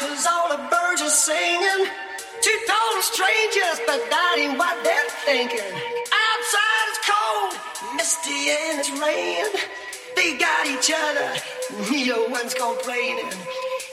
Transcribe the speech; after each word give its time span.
cause 0.00 0.24
all 0.24 0.48
the 0.48 0.62
birds 0.72 1.02
are 1.04 1.12
singing. 1.12 1.84
Two 2.40 2.58
total 2.64 3.02
strangers, 3.04 3.78
but 3.84 4.00
that 4.08 4.34
ain't 4.40 4.56
what 4.56 4.72
they're 4.80 5.12
thinking. 5.28 5.72
Outside 6.08 6.84
it's 6.88 7.00
cold, 7.04 7.52
misty 8.00 8.48
and 8.48 8.80
it's 8.80 8.88
raining. 8.96 9.52
They 10.16 10.40
got 10.40 10.64
each 10.64 10.88
other, 10.88 11.28
neither 11.92 12.32
one's 12.32 12.56
complaining. 12.56 13.28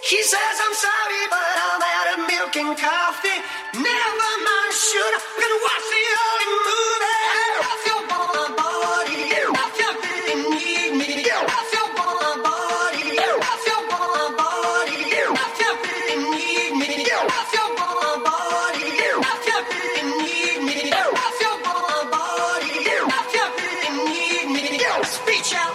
He 0.08 0.24
says, 0.24 0.56
I'm 0.64 0.76
sorry, 0.80 1.24
but 1.28 1.54
I'm 1.68 1.84
out 1.84 2.08
of 2.16 2.18
milk 2.32 2.56
and 2.56 2.72
coffee. 2.80 3.40
Never 3.76 4.32
mind, 4.48 4.72
should 4.72 5.12
I 5.12 5.22
can 5.36 5.54
watch 5.60 5.86
the 5.92 6.04
early 6.24 6.50
movie? 6.64 7.07
speech 25.18 25.54
out. 25.56 25.67